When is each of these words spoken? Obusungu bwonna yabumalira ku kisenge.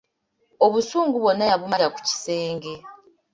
Obusungu 0.65 1.15
bwonna 1.23 1.43
yabumalira 1.49 1.89
ku 1.93 1.99
kisenge. 2.07 2.73